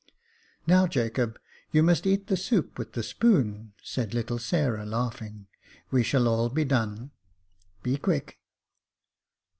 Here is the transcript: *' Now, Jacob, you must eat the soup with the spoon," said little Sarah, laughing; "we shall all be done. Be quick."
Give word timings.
*' 0.37 0.45
Now, 0.65 0.87
Jacob, 0.87 1.37
you 1.71 1.83
must 1.83 2.07
eat 2.07 2.25
the 2.25 2.35
soup 2.35 2.79
with 2.79 2.93
the 2.93 3.03
spoon," 3.03 3.73
said 3.83 4.15
little 4.15 4.39
Sarah, 4.39 4.83
laughing; 4.83 5.45
"we 5.91 6.01
shall 6.01 6.27
all 6.27 6.49
be 6.49 6.65
done. 6.65 7.11
Be 7.83 7.97
quick." 7.97 8.39